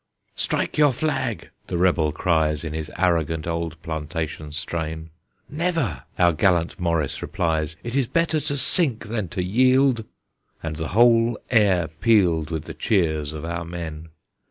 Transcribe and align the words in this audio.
"Strike 0.35 0.79
your 0.79 0.91
flag!" 0.93 1.51
the 1.67 1.77
rebel 1.77 2.11
cries, 2.11 2.63
In 2.63 2.73
his 2.73 2.89
arrogant 2.97 3.45
old 3.45 3.79
plantation 3.83 4.51
strain. 4.51 5.11
"Never!" 5.47 6.05
our 6.17 6.33
gallant 6.33 6.79
Morris 6.79 7.21
replies; 7.21 7.77
"It 7.83 7.95
is 7.95 8.07
better 8.07 8.39
to 8.39 8.57
sink 8.57 9.09
than 9.09 9.27
to 9.27 9.43
yield!" 9.43 10.05
And 10.63 10.77
the 10.77 10.87
whole 10.97 11.37
air 11.51 11.87
pealed 11.87 12.49
With 12.49 12.63
the 12.63 12.73
cheers 12.73 13.31
of 13.31 13.45
our 13.45 13.63
men. 13.63 14.09